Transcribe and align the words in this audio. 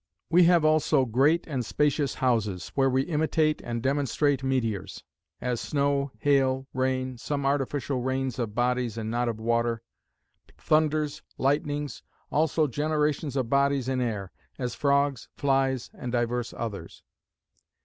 "We 0.31 0.45
have 0.45 0.65
also 0.65 1.05
great 1.05 1.45
and 1.45 1.63
spacious 1.63 2.15
houses 2.15 2.69
where 2.73 2.89
we 2.89 3.03
imitate 3.03 3.61
and 3.63 3.83
demonstrate 3.83 4.41
meteors; 4.43 5.03
as 5.39 5.61
snow, 5.61 6.09
hail, 6.17 6.65
rain, 6.73 7.19
some 7.19 7.45
artificial 7.45 8.01
rains 8.01 8.39
of 8.39 8.55
bodies 8.55 8.97
and 8.97 9.11
not 9.11 9.29
of 9.29 9.39
water, 9.39 9.83
thunders, 10.57 11.21
lightnings; 11.37 12.01
also 12.31 12.65
generations 12.65 13.35
of 13.35 13.51
bodies 13.51 13.87
in 13.87 14.01
air; 14.01 14.31
as 14.57 14.73
frogs, 14.73 15.29
flies, 15.37 15.91
and 15.93 16.13
divers 16.13 16.51
others. 16.57 17.03